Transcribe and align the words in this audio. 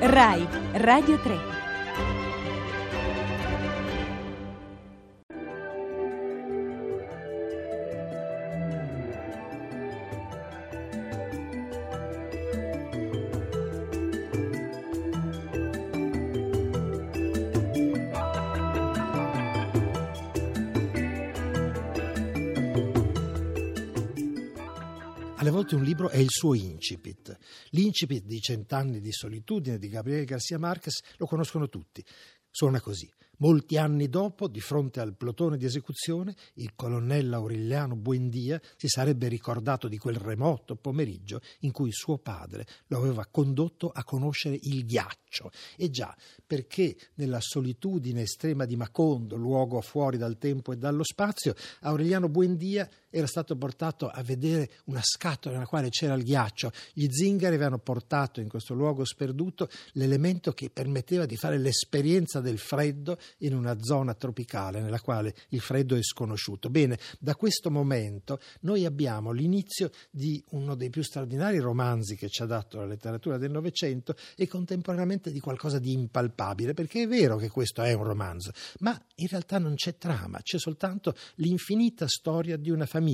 RAI 0.00 0.46
Radio 0.74 1.16
3 1.16 1.55
Alle 25.46 25.54
volte 25.54 25.76
un 25.76 25.84
libro 25.84 26.08
è 26.08 26.16
il 26.16 26.28
suo 26.28 26.54
incipit. 26.54 27.38
L'incipit 27.70 28.24
di 28.24 28.40
Cent'anni 28.40 29.00
di 29.00 29.12
solitudine 29.12 29.78
di 29.78 29.88
Gabriele 29.88 30.24
Garcia 30.24 30.58
Marquez 30.58 31.00
lo 31.18 31.26
conoscono 31.26 31.68
tutti. 31.68 32.04
Suona 32.50 32.80
così. 32.80 33.08
Molti 33.38 33.76
anni 33.76 34.08
dopo, 34.08 34.48
di 34.48 34.60
fronte 34.60 34.98
al 34.98 35.14
plotone 35.14 35.58
di 35.58 35.66
esecuzione, 35.66 36.34
il 36.54 36.74
colonnello 36.74 37.36
Aureliano 37.36 37.94
Buendia 37.94 38.60
si 38.76 38.88
sarebbe 38.88 39.28
ricordato 39.28 39.88
di 39.88 39.98
quel 39.98 40.16
remoto 40.16 40.74
pomeriggio 40.74 41.40
in 41.60 41.70
cui 41.70 41.92
suo 41.92 42.16
padre 42.16 42.66
lo 42.86 42.96
aveva 42.96 43.26
condotto 43.26 43.90
a 43.90 44.02
conoscere 44.04 44.58
il 44.62 44.86
ghiaccio. 44.86 45.50
E 45.76 45.90
già, 45.90 46.16
perché 46.46 46.96
nella 47.16 47.40
solitudine 47.40 48.22
estrema 48.22 48.64
di 48.64 48.74
Macondo, 48.74 49.36
luogo 49.36 49.82
fuori 49.82 50.16
dal 50.16 50.38
tempo 50.38 50.72
e 50.72 50.76
dallo 50.76 51.04
spazio, 51.04 51.54
Aureliano 51.80 52.30
Buendia 52.30 52.88
era 53.16 53.26
stato 53.26 53.56
portato 53.56 54.08
a 54.08 54.22
vedere 54.22 54.70
una 54.84 55.00
scatola 55.02 55.54
nella 55.54 55.66
quale 55.66 55.88
c'era 55.88 56.12
il 56.12 56.22
ghiaccio. 56.22 56.70
Gli 56.92 57.06
zingari 57.08 57.54
avevano 57.54 57.78
portato 57.78 58.40
in 58.40 58.48
questo 58.48 58.74
luogo 58.74 59.06
sperduto 59.06 59.70
l'elemento 59.92 60.52
che 60.52 60.68
permetteva 60.68 61.24
di 61.24 61.36
fare 61.36 61.56
l'esperienza 61.56 62.40
del 62.40 62.58
freddo 62.58 63.18
in 63.38 63.54
una 63.54 63.80
zona 63.80 64.12
tropicale 64.12 64.82
nella 64.82 65.00
quale 65.00 65.34
il 65.50 65.60
freddo 65.60 65.96
è 65.96 66.02
sconosciuto. 66.02 66.68
Bene, 66.68 66.98
da 67.18 67.34
questo 67.36 67.70
momento 67.70 68.38
noi 68.60 68.84
abbiamo 68.84 69.32
l'inizio 69.32 69.90
di 70.10 70.44
uno 70.50 70.74
dei 70.74 70.90
più 70.90 71.02
straordinari 71.02 71.58
romanzi 71.58 72.16
che 72.16 72.28
ci 72.28 72.42
ha 72.42 72.46
dato 72.46 72.78
la 72.78 72.86
letteratura 72.86 73.38
del 73.38 73.50
Novecento 73.50 74.14
e 74.36 74.46
contemporaneamente 74.46 75.32
di 75.32 75.40
qualcosa 75.40 75.78
di 75.78 75.92
impalpabile, 75.92 76.74
perché 76.74 77.04
è 77.04 77.08
vero 77.08 77.36
che 77.36 77.48
questo 77.48 77.82
è 77.82 77.94
un 77.94 78.04
romanzo, 78.04 78.50
ma 78.80 79.00
in 79.16 79.28
realtà 79.28 79.58
non 79.58 79.74
c'è 79.74 79.96
trama, 79.96 80.40
c'è 80.42 80.58
soltanto 80.58 81.14
l'infinita 81.36 82.06
storia 82.06 82.58
di 82.58 82.70
una 82.70 82.84
famiglia, 82.84 83.04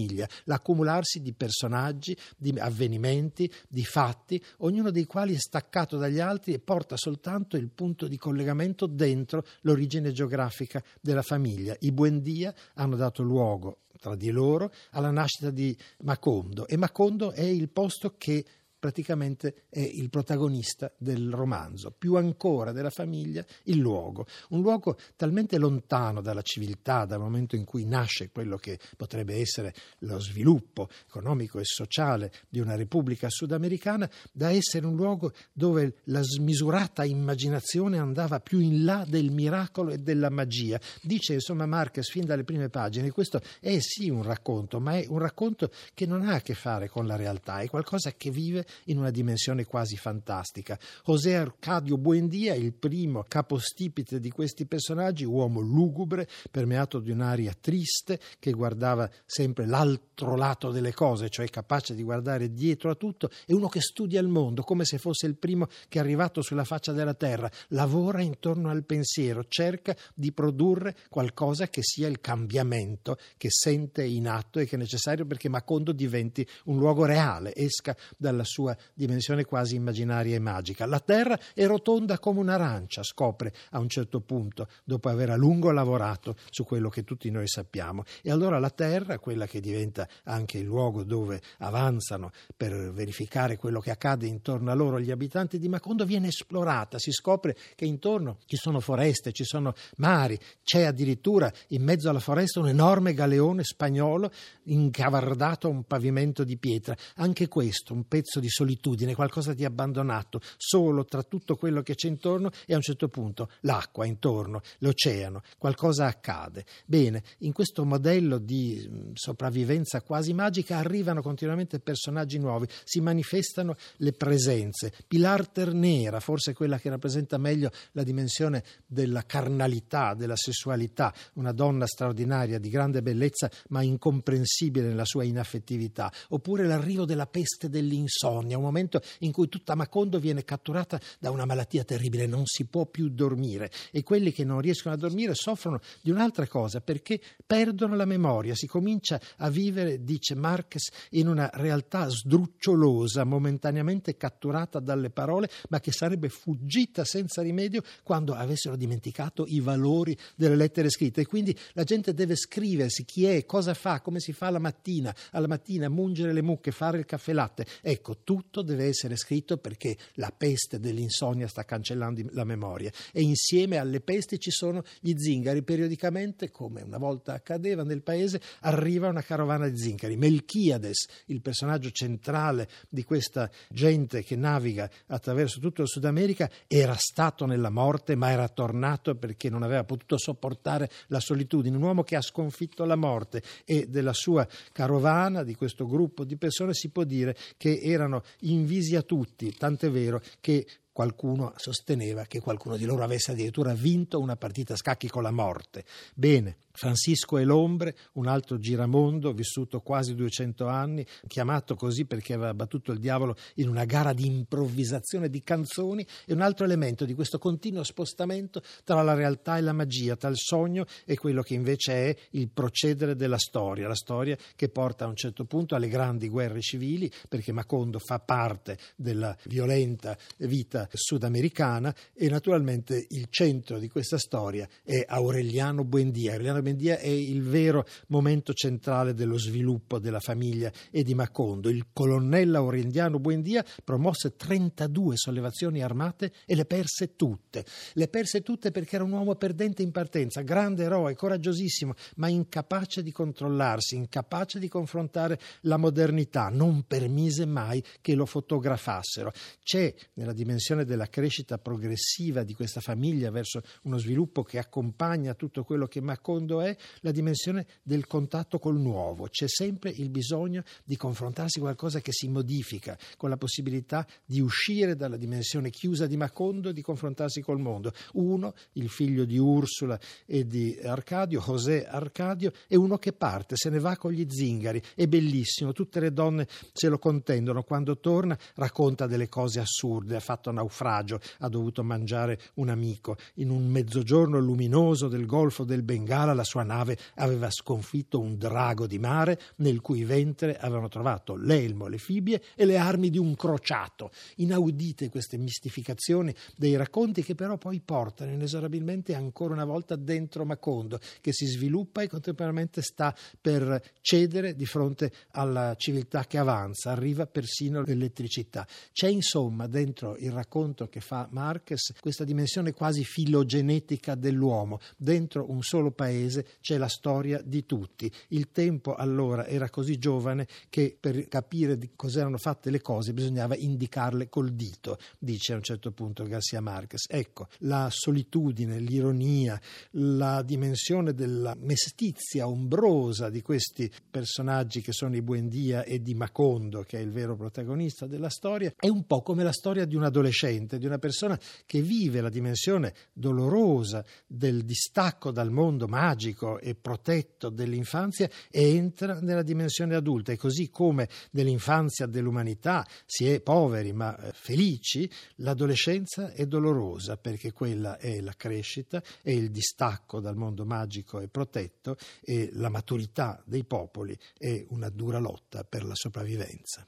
l'accumularsi 0.44 1.20
di 1.20 1.32
personaggi, 1.32 2.16
di 2.36 2.54
avvenimenti, 2.58 3.50
di 3.68 3.84
fatti, 3.84 4.42
ognuno 4.58 4.90
dei 4.90 5.04
quali 5.04 5.34
è 5.34 5.38
staccato 5.38 5.96
dagli 5.96 6.18
altri 6.18 6.54
e 6.54 6.58
porta 6.58 6.96
soltanto 6.96 7.56
il 7.56 7.68
punto 7.68 8.08
di 8.08 8.16
collegamento 8.16 8.86
dentro 8.86 9.44
l'origine 9.62 9.80
origine 9.92 10.12
geografica 10.12 10.82
della 11.00 11.22
famiglia. 11.22 11.76
I 11.80 11.92
Buendia 11.92 12.54
hanno 12.74 12.96
dato 12.96 13.22
luogo 13.22 13.78
tra 14.00 14.16
di 14.16 14.30
loro 14.30 14.72
alla 14.90 15.10
nascita 15.10 15.50
di 15.50 15.76
Macondo 15.98 16.66
e 16.66 16.76
Macondo 16.76 17.32
è 17.32 17.42
il 17.42 17.68
posto 17.68 18.14
che 18.16 18.44
praticamente 18.82 19.66
è 19.68 19.78
il 19.78 20.10
protagonista 20.10 20.92
del 20.98 21.30
romanzo, 21.30 21.94
più 21.96 22.16
ancora 22.16 22.72
della 22.72 22.90
famiglia 22.90 23.46
il 23.66 23.78
luogo, 23.78 24.26
un 24.48 24.60
luogo 24.60 24.98
talmente 25.14 25.56
lontano 25.56 26.20
dalla 26.20 26.42
civiltà, 26.42 27.04
dal 27.04 27.20
momento 27.20 27.54
in 27.54 27.64
cui 27.64 27.84
nasce 27.84 28.30
quello 28.32 28.56
che 28.56 28.80
potrebbe 28.96 29.36
essere 29.36 29.72
lo 29.98 30.18
sviluppo 30.18 30.88
economico 31.06 31.60
e 31.60 31.64
sociale 31.64 32.32
di 32.48 32.58
una 32.58 32.74
repubblica 32.74 33.28
sudamericana, 33.30 34.10
da 34.32 34.50
essere 34.50 34.84
un 34.84 34.96
luogo 34.96 35.32
dove 35.52 35.98
la 36.06 36.22
smisurata 36.22 37.04
immaginazione 37.04 37.98
andava 37.98 38.40
più 38.40 38.58
in 38.58 38.84
là 38.84 39.04
del 39.06 39.30
miracolo 39.30 39.92
e 39.92 39.98
della 39.98 40.28
magia. 40.28 40.80
Dice 41.00 41.34
insomma 41.34 41.66
Marquez 41.66 42.10
fin 42.10 42.24
dalle 42.24 42.42
prime 42.42 42.68
pagine, 42.68 43.12
questo 43.12 43.40
è 43.60 43.78
sì 43.78 44.10
un 44.10 44.24
racconto, 44.24 44.80
ma 44.80 44.98
è 44.98 45.06
un 45.08 45.20
racconto 45.20 45.70
che 45.94 46.04
non 46.04 46.26
ha 46.26 46.34
a 46.34 46.40
che 46.40 46.54
fare 46.54 46.88
con 46.88 47.06
la 47.06 47.14
realtà, 47.14 47.60
è 47.60 47.68
qualcosa 47.68 48.10
che 48.10 48.32
vive 48.32 48.70
in 48.84 48.98
una 48.98 49.10
dimensione 49.10 49.64
quasi 49.64 49.96
fantastica. 49.96 50.78
José 51.04 51.36
Arcadio 51.36 51.96
Buendia, 51.96 52.54
il 52.54 52.72
primo 52.72 53.24
capostipite 53.26 54.20
di 54.20 54.30
questi 54.30 54.66
personaggi, 54.66 55.24
uomo 55.24 55.60
lugubre, 55.60 56.28
permeato 56.50 56.98
di 56.98 57.10
un'aria 57.10 57.54
triste, 57.58 58.18
che 58.38 58.52
guardava 58.52 59.08
sempre 59.24 59.66
l'altro 59.66 60.36
lato 60.36 60.70
delle 60.70 60.92
cose, 60.92 61.28
cioè 61.28 61.48
capace 61.48 61.94
di 61.94 62.02
guardare 62.02 62.52
dietro 62.52 62.90
a 62.90 62.94
tutto, 62.94 63.30
è 63.46 63.52
uno 63.52 63.68
che 63.68 63.80
studia 63.80 64.20
il 64.20 64.28
mondo 64.28 64.62
come 64.62 64.84
se 64.84 64.98
fosse 64.98 65.26
il 65.26 65.36
primo 65.36 65.66
che 65.88 65.98
è 65.98 66.00
arrivato 66.00 66.42
sulla 66.42 66.64
faccia 66.64 66.92
della 66.92 67.14
terra, 67.14 67.50
lavora 67.68 68.22
intorno 68.22 68.70
al 68.70 68.84
pensiero, 68.84 69.44
cerca 69.46 69.96
di 70.14 70.32
produrre 70.32 70.96
qualcosa 71.08 71.68
che 71.68 71.82
sia 71.82 72.08
il 72.08 72.20
cambiamento 72.20 73.18
che 73.36 73.48
sente 73.50 74.04
in 74.04 74.28
atto 74.28 74.58
e 74.58 74.66
che 74.66 74.76
è 74.76 74.78
necessario 74.78 75.26
perché 75.26 75.48
Macondo 75.48 75.92
diventi 75.92 76.46
un 76.64 76.78
luogo 76.78 77.04
reale, 77.04 77.54
esca 77.54 77.96
dalla 78.16 78.44
sua 78.44 78.61
sua 78.62 78.76
dimensione 78.94 79.44
quasi 79.44 79.74
immaginaria 79.74 80.36
e 80.36 80.38
magica. 80.38 80.86
La 80.86 81.00
Terra 81.00 81.38
è 81.52 81.66
rotonda 81.66 82.18
come 82.18 82.38
un'arancia, 82.38 83.02
scopre 83.02 83.52
a 83.70 83.80
un 83.80 83.88
certo 83.88 84.20
punto, 84.20 84.68
dopo 84.84 85.08
aver 85.08 85.30
a 85.30 85.36
lungo 85.36 85.72
lavorato 85.72 86.36
su 86.50 86.64
quello 86.64 86.88
che 86.88 87.02
tutti 87.02 87.28
noi 87.30 87.48
sappiamo. 87.48 88.04
E 88.22 88.30
allora 88.30 88.60
la 88.60 88.70
Terra, 88.70 89.18
quella 89.18 89.46
che 89.46 89.60
diventa 89.60 90.08
anche 90.24 90.58
il 90.58 90.64
luogo 90.64 91.02
dove 91.02 91.40
avanzano 91.58 92.30
per 92.56 92.92
verificare 92.92 93.56
quello 93.56 93.80
che 93.80 93.90
accade 93.90 94.26
intorno 94.26 94.70
a 94.70 94.74
loro 94.74 95.00
gli 95.00 95.10
abitanti 95.10 95.58
di 95.58 95.68
Macondo, 95.68 96.04
viene 96.04 96.28
esplorata. 96.28 96.98
Si 96.98 97.10
scopre 97.10 97.56
che 97.74 97.84
intorno 97.84 98.38
ci 98.46 98.56
sono 98.56 98.78
foreste, 98.78 99.32
ci 99.32 99.44
sono 99.44 99.74
mari, 99.96 100.38
c'è 100.62 100.84
addirittura 100.84 101.52
in 101.68 101.82
mezzo 101.82 102.08
alla 102.08 102.20
foresta 102.20 102.60
un 102.60 102.68
enorme 102.68 103.14
galeone 103.14 103.64
spagnolo 103.64 104.30
incavardato 104.64 105.66
a 105.66 105.70
un 105.70 105.82
pavimento 105.82 106.44
di 106.44 106.56
pietra. 106.56 106.96
Anche 107.16 107.48
questo, 107.48 107.92
un 107.92 108.06
pezzo 108.06 108.38
di 108.38 108.50
solitudine, 108.52 109.14
qualcosa 109.14 109.54
di 109.54 109.64
abbandonato, 109.64 110.40
solo 110.56 111.04
tra 111.04 111.22
tutto 111.22 111.56
quello 111.56 111.82
che 111.82 111.94
c'è 111.94 112.06
intorno 112.06 112.50
e 112.66 112.74
a 112.74 112.76
un 112.76 112.82
certo 112.82 113.08
punto 113.08 113.50
l'acqua 113.60 114.06
intorno, 114.06 114.60
l'oceano, 114.78 115.42
qualcosa 115.58 116.06
accade. 116.06 116.64
Bene, 116.86 117.22
in 117.38 117.52
questo 117.52 117.84
modello 117.84 118.38
di 118.38 118.86
mm, 118.88 119.10
sopravvivenza 119.14 120.02
quasi 120.02 120.32
magica 120.32 120.76
arrivano 120.76 121.22
continuamente 121.22 121.80
personaggi 121.80 122.38
nuovi, 122.38 122.68
si 122.84 123.00
manifestano 123.00 123.76
le 123.96 124.12
presenze. 124.12 124.92
Pilar 125.08 125.48
Ternera, 125.48 126.20
forse 126.20 126.52
quella 126.52 126.78
che 126.78 126.90
rappresenta 126.90 127.38
meglio 127.38 127.70
la 127.92 128.02
dimensione 128.02 128.62
della 128.86 129.24
carnalità, 129.24 130.14
della 130.14 130.36
sessualità, 130.36 131.12
una 131.34 131.52
donna 131.52 131.86
straordinaria, 131.86 132.58
di 132.58 132.68
grande 132.68 133.02
bellezza, 133.02 133.50
ma 133.68 133.82
incomprensibile 133.82 134.88
nella 134.88 135.04
sua 135.04 135.24
inaffettività, 135.24 136.12
oppure 136.28 136.66
l'arrivo 136.66 137.04
della 137.04 137.26
peste 137.26 137.68
dell'insonnia 137.68 138.41
insonnia, 138.42 138.56
un 138.56 138.64
momento 138.64 139.00
in 139.20 139.32
cui 139.32 139.48
tutta 139.48 139.74
Macondo 139.74 140.18
viene 140.18 140.44
catturata 140.44 141.00
da 141.18 141.30
una 141.30 141.44
malattia 141.44 141.84
terribile, 141.84 142.26
non 142.26 142.42
si 142.44 142.66
può 142.66 142.86
più 142.86 143.08
dormire. 143.08 143.70
E 143.90 144.02
quelli 144.02 144.32
che 144.32 144.44
non 144.44 144.60
riescono 144.60 144.94
a 144.94 144.98
dormire 144.98 145.34
soffrono 145.34 145.80
di 146.00 146.10
un'altra 146.10 146.46
cosa 146.46 146.80
perché 146.80 147.20
perdono 147.46 147.96
la 147.96 148.04
memoria, 148.04 148.54
si 148.54 148.66
comincia 148.66 149.20
a 149.38 149.48
vivere, 149.48 150.02
dice 150.02 150.34
Marques, 150.34 150.90
in 151.10 151.28
una 151.28 151.48
realtà 151.54 152.08
sdrucciolosa, 152.08 153.24
momentaneamente 153.24 154.16
catturata 154.16 154.80
dalle 154.80 155.10
parole, 155.10 155.48
ma 155.68 155.80
che 155.80 155.92
sarebbe 155.92 156.28
fuggita 156.28 157.04
senza 157.04 157.42
rimedio 157.42 157.82
quando 158.02 158.34
avessero 158.34 158.76
dimenticato 158.76 159.44
i 159.46 159.60
valori 159.60 160.16
delle 160.36 160.56
lettere 160.56 160.90
scritte. 160.90 161.22
E 161.22 161.26
quindi 161.26 161.56
la 161.72 161.84
gente 161.84 162.14
deve 162.14 162.36
scriversi 162.36 163.04
chi 163.04 163.24
è, 163.24 163.44
cosa 163.44 163.74
fa, 163.74 164.00
come 164.00 164.20
si 164.20 164.32
fa 164.32 164.50
la 164.50 164.58
mattina, 164.58 165.14
alla 165.32 165.46
mattina 165.46 165.88
mungere 165.88 166.32
le 166.32 166.42
mucche, 166.42 166.70
fare 166.70 166.98
il 166.98 167.04
caffè 167.04 167.32
latte. 167.32 167.66
Ecco, 167.80 168.18
tutto 168.32 168.62
deve 168.62 168.86
essere 168.86 169.16
scritto 169.16 169.58
perché 169.58 169.94
la 170.14 170.32
peste 170.34 170.80
dell'insonnia 170.80 171.46
sta 171.48 171.66
cancellando 171.66 172.22
la 172.30 172.44
memoria 172.44 172.90
e 173.12 173.20
insieme 173.20 173.76
alle 173.76 174.00
pesti 174.00 174.40
ci 174.40 174.50
sono 174.50 174.82
gli 175.00 175.12
zingari. 175.14 175.62
Periodicamente, 175.62 176.50
come 176.50 176.80
una 176.80 176.96
volta 176.96 177.34
accadeva 177.34 177.82
nel 177.82 178.00
paese, 178.00 178.40
arriva 178.60 179.08
una 179.08 179.20
carovana 179.20 179.68
di 179.68 179.76
zingari. 179.76 180.16
Melchiades, 180.16 181.08
il 181.26 181.42
personaggio 181.42 181.90
centrale 181.90 182.70
di 182.88 183.04
questa 183.04 183.50
gente 183.68 184.22
che 184.22 184.34
naviga 184.34 184.90
attraverso 185.08 185.60
tutto 185.60 185.82
il 185.82 185.88
Sud 185.88 186.06
America, 186.06 186.50
era 186.66 186.96
stato 186.96 187.44
nella 187.44 187.68
morte 187.68 188.14
ma 188.14 188.30
era 188.30 188.48
tornato 188.48 189.14
perché 189.14 189.50
non 189.50 189.62
aveva 189.62 189.84
potuto 189.84 190.16
sopportare 190.16 190.88
la 191.08 191.20
solitudine. 191.20 191.76
Un 191.76 191.82
uomo 191.82 192.02
che 192.02 192.16
ha 192.16 192.22
sconfitto 192.22 192.86
la 192.86 192.96
morte 192.96 193.42
e 193.66 193.88
della 193.88 194.14
sua 194.14 194.48
carovana, 194.72 195.42
di 195.42 195.54
questo 195.54 195.86
gruppo 195.86 196.24
di 196.24 196.38
persone, 196.38 196.72
si 196.72 196.88
può 196.88 197.04
dire 197.04 197.36
che 197.58 197.78
erano 197.82 198.11
invisi 198.40 198.96
a 198.96 199.02
tutti, 199.02 199.54
tant'è 199.54 199.90
vero 199.90 200.20
che 200.40 200.66
qualcuno 200.92 201.54
sosteneva 201.56 202.24
che 202.24 202.40
qualcuno 202.40 202.76
di 202.76 202.84
loro 202.84 203.02
avesse 203.02 203.32
addirittura 203.32 203.72
vinto 203.72 204.20
una 204.20 204.36
partita 204.36 204.74
a 204.74 204.76
scacchi 204.76 205.08
con 205.08 205.22
la 205.22 205.30
morte. 205.30 205.84
Bene, 206.14 206.56
Francisco 206.72 207.38
e 207.38 207.44
l'ombre, 207.44 207.96
un 208.14 208.26
altro 208.26 208.58
giramondo 208.58 209.32
vissuto 209.32 209.80
quasi 209.80 210.14
200 210.14 210.66
anni, 210.66 211.06
chiamato 211.26 211.74
così 211.74 212.04
perché 212.04 212.34
aveva 212.34 212.54
battuto 212.54 212.92
il 212.92 212.98
diavolo 212.98 213.36
in 213.56 213.68
una 213.68 213.84
gara 213.84 214.12
di 214.12 214.26
improvvisazione 214.26 215.28
di 215.28 215.42
canzoni, 215.42 216.06
è 216.24 216.32
un 216.32 216.40
altro 216.40 216.64
elemento 216.64 217.04
di 217.04 217.14
questo 217.14 217.38
continuo 217.38 217.82
spostamento 217.82 218.62
tra 218.84 219.02
la 219.02 219.14
realtà 219.14 219.58
e 219.58 219.60
la 219.60 219.72
magia, 219.72 220.16
tra 220.16 220.28
il 220.28 220.36
sogno 220.38 220.86
e 221.04 221.16
quello 221.16 221.42
che 221.42 221.54
invece 221.54 221.92
è 221.92 222.16
il 222.30 222.48
procedere 222.48 223.14
della 223.14 223.38
storia, 223.38 223.88
la 223.88 223.94
storia 223.94 224.36
che 224.56 224.68
porta 224.68 225.04
a 225.04 225.08
un 225.08 225.16
certo 225.16 225.44
punto 225.44 225.74
alle 225.74 225.88
grandi 225.88 226.28
guerre 226.28 226.60
civili, 226.60 227.10
perché 227.28 227.52
Macondo 227.52 227.98
fa 227.98 228.18
parte 228.18 228.78
della 228.96 229.36
violenta 229.44 230.16
vita 230.38 230.88
sudamericana 230.92 231.94
e 232.14 232.28
naturalmente 232.28 233.06
il 233.10 233.26
centro 233.30 233.78
di 233.78 233.88
questa 233.88 234.18
storia 234.18 234.68
è 234.82 235.04
Aureliano 235.06 235.84
Buendia. 235.84 236.32
Aureliano 236.32 236.61
Buendia 236.62 236.98
è 236.98 237.08
il 237.08 237.42
vero 237.42 237.84
momento 238.08 238.52
centrale 238.54 239.12
dello 239.12 239.36
sviluppo 239.36 239.98
della 239.98 240.20
famiglia 240.20 240.72
e 240.90 241.02
di 241.02 241.14
Macondo. 241.14 241.68
Il 241.68 241.88
colonnello 241.92 242.58
Aureliano 242.58 243.18
Buendia 243.18 243.64
promosse 243.84 244.36
32 244.36 245.16
sollevazioni 245.16 245.82
armate 245.82 246.32
e 246.46 246.54
le 246.54 246.64
perse 246.64 247.16
tutte. 247.16 247.64
Le 247.94 248.08
perse 248.08 248.42
tutte 248.42 248.70
perché 248.70 248.94
era 248.96 249.04
un 249.04 249.12
uomo 249.12 249.34
perdente 249.34 249.82
in 249.82 249.90
partenza, 249.90 250.40
grande 250.42 250.84
eroe, 250.84 251.14
coraggiosissimo, 251.14 251.94
ma 252.16 252.28
incapace 252.28 253.02
di 253.02 253.12
controllarsi, 253.12 253.96
incapace 253.96 254.58
di 254.58 254.68
confrontare 254.68 255.38
la 255.62 255.76
modernità. 255.76 256.48
Non 256.48 256.84
permise 256.86 257.44
mai 257.44 257.82
che 258.00 258.14
lo 258.14 258.26
fotografassero. 258.26 259.32
C'è 259.62 259.92
nella 260.14 260.32
dimensione 260.32 260.84
della 260.84 261.06
crescita 261.06 261.58
progressiva 261.58 262.42
di 262.42 262.54
questa 262.54 262.80
famiglia 262.80 263.30
verso 263.30 263.60
uno 263.82 263.98
sviluppo 263.98 264.42
che 264.42 264.58
accompagna 264.58 265.34
tutto 265.34 265.64
quello 265.64 265.86
che 265.86 266.00
Macondo 266.00 266.51
secondo 266.52 266.60
è 266.60 266.76
la 267.00 267.10
dimensione 267.10 267.66
del 267.82 268.06
contatto 268.06 268.58
col 268.58 268.78
nuovo. 268.78 269.28
C'è 269.28 269.48
sempre 269.48 269.90
il 269.90 270.10
bisogno 270.10 270.62
di 270.84 270.96
confrontarsi 270.96 271.58
con 271.58 271.68
qualcosa 271.68 272.00
che 272.00 272.12
si 272.12 272.28
modifica, 272.28 272.98
con 273.16 273.30
la 273.30 273.36
possibilità 273.36 274.06
di 274.24 274.40
uscire 274.40 274.94
dalla 274.94 275.16
dimensione 275.16 275.70
chiusa 275.70 276.06
di 276.06 276.16
Macondo 276.16 276.68
e 276.68 276.72
di 276.72 276.82
confrontarsi 276.82 277.40
col 277.40 277.58
mondo. 277.58 277.92
Uno, 278.14 278.54
il 278.72 278.88
figlio 278.88 279.24
di 279.24 279.38
Ursula 279.38 279.98
e 280.26 280.46
di 280.46 280.78
Arcadio, 280.82 281.40
José 281.40 281.86
Arcadio, 281.86 282.52
è 282.68 282.74
uno 282.74 282.98
che 282.98 283.12
parte, 283.12 283.56
se 283.56 283.70
ne 283.70 283.78
va 283.78 283.96
con 283.96 284.12
gli 284.12 284.26
zingari, 284.28 284.82
è 284.94 285.06
bellissimo, 285.06 285.72
tutte 285.72 286.00
le 286.00 286.12
donne 286.12 286.46
se 286.72 286.88
lo 286.88 286.98
contendono. 286.98 287.62
Quando 287.62 287.98
torna 287.98 288.36
racconta 288.56 289.06
delle 289.06 289.28
cose 289.28 289.60
assurde, 289.60 290.16
ha 290.16 290.20
fatto 290.20 290.50
naufragio, 290.50 291.20
ha 291.38 291.48
dovuto 291.48 291.82
mangiare 291.82 292.38
un 292.54 292.68
amico. 292.68 293.16
In 293.34 293.50
un 293.50 293.66
mezzogiorno 293.68 294.38
luminoso 294.38 295.08
del 295.08 295.26
Golfo 295.26 295.64
del 295.64 295.82
Bengala 295.82 296.34
la 296.42 296.44
sua 296.44 296.62
nave 296.64 296.98
aveva 297.14 297.48
sconfitto 297.50 298.20
un 298.20 298.36
drago 298.36 298.86
di 298.86 298.98
mare 298.98 299.40
nel 299.56 299.80
cui 299.80 300.04
ventre 300.04 300.56
avevano 300.58 300.88
trovato 300.88 301.36
l'elmo, 301.36 301.86
le 301.86 301.98
fibbie 301.98 302.42
e 302.56 302.64
le 302.64 302.76
armi 302.76 303.10
di 303.10 303.18
un 303.18 303.34
crociato. 303.36 304.10
Inaudite 304.36 305.08
queste 305.08 305.38
mistificazioni 305.38 306.34
dei 306.56 306.76
racconti 306.76 307.22
che 307.22 307.34
però 307.34 307.56
poi 307.56 307.80
portano 307.80 308.32
inesorabilmente 308.32 309.14
ancora 309.14 309.54
una 309.54 309.64
volta 309.64 309.94
dentro 309.96 310.44
Macondo, 310.44 310.98
che 311.20 311.32
si 311.32 311.46
sviluppa 311.46 312.02
e 312.02 312.08
contemporaneamente 312.08 312.82
sta 312.82 313.14
per 313.40 313.80
cedere 314.00 314.54
di 314.54 314.66
fronte 314.66 315.12
alla 315.32 315.74
civiltà 315.76 316.24
che 316.24 316.38
avanza, 316.38 316.90
arriva 316.90 317.26
persino 317.26 317.82
l'elettricità. 317.82 318.66
C'è 318.92 319.08
insomma 319.08 319.68
dentro 319.68 320.16
il 320.16 320.32
racconto 320.32 320.88
che 320.88 321.00
fa 321.00 321.28
Marquez 321.30 321.92
questa 322.00 322.24
dimensione 322.24 322.72
quasi 322.72 323.04
filogenetica 323.04 324.16
dell'uomo, 324.16 324.80
dentro 324.96 325.50
un 325.50 325.62
solo 325.62 325.92
paese 325.92 326.31
paese 326.32 326.46
c'è 326.60 326.78
la 326.78 326.88
storia 326.88 327.40
di 327.44 327.66
tutti. 327.66 328.10
Il 328.28 328.50
tempo 328.50 328.94
allora 328.94 329.46
era 329.46 329.68
così 329.68 329.98
giovane 329.98 330.46
che 330.70 330.96
per 330.98 331.28
capire 331.28 331.76
di 331.76 331.90
cosa 331.94 332.20
erano 332.20 332.38
fatte 332.38 332.70
le 332.70 332.80
cose 332.80 333.12
bisognava 333.12 333.56
indicarle 333.56 334.28
col 334.28 334.52
dito, 334.52 334.98
dice 335.18 335.52
a 335.52 335.56
un 335.56 335.62
certo 335.62 335.92
punto 335.92 336.24
Garcia 336.24 336.60
Marquez. 336.60 337.06
Ecco, 337.08 337.48
la 337.58 337.88
solitudine, 337.90 338.78
l'ironia, 338.78 339.60
la 339.92 340.42
dimensione 340.42 341.12
della 341.12 341.54
mestizia 341.58 342.48
ombrosa 342.48 343.28
di 343.28 343.42
questi 343.42 343.90
personaggi 344.10 344.80
che 344.80 344.92
sono 344.92 345.16
i 345.16 345.22
Buendia 345.22 345.84
e 345.84 346.00
di 346.00 346.14
Macondo, 346.14 346.82
che 346.82 346.98
è 346.98 347.00
il 347.02 347.10
vero 347.10 347.36
protagonista 347.36 348.06
della 348.06 348.30
storia, 348.30 348.72
è 348.76 348.88
un 348.88 349.04
po' 349.04 349.22
come 349.22 349.42
la 349.42 349.52
storia 349.52 349.84
di 349.84 349.96
un 349.96 350.04
adolescente, 350.04 350.78
di 350.78 350.86
una 350.86 350.98
persona 350.98 351.38
che 351.66 351.82
vive 351.82 352.20
la 352.20 352.28
dimensione 352.28 352.94
dolorosa 353.12 354.04
del 354.26 354.64
distacco 354.64 355.30
dal 355.30 355.50
mondo 355.50 355.86
magico 355.86 356.21
magico 356.22 356.60
e 356.60 356.74
protetto 356.76 357.48
dell'infanzia 357.48 358.30
entra 358.50 359.18
nella 359.20 359.42
dimensione 359.42 359.96
adulta 359.96 360.30
e 360.30 360.36
così 360.36 360.70
come 360.70 361.08
nell'infanzia 361.32 362.06
dell'umanità 362.06 362.86
si 363.04 363.28
è 363.28 363.40
poveri 363.40 363.92
ma 363.92 364.16
eh, 364.16 364.30
felici, 364.32 365.10
l'adolescenza 365.36 366.32
è 366.32 366.46
dolorosa 366.46 367.16
perché 367.16 367.52
quella 367.52 367.98
è 367.98 368.20
la 368.20 368.34
crescita, 368.36 369.02
è 369.22 369.30
il 369.30 369.50
distacco 369.50 370.20
dal 370.20 370.36
mondo 370.36 370.64
magico 370.64 371.18
e 371.20 371.28
protetto 371.28 371.96
e 372.22 372.50
la 372.52 372.68
maturità 372.68 373.42
dei 373.44 373.64
popoli 373.64 374.16
è 374.38 374.64
una 374.68 374.88
dura 374.88 375.18
lotta 375.18 375.64
per 375.64 375.84
la 375.84 375.94
sopravvivenza. 375.94 376.86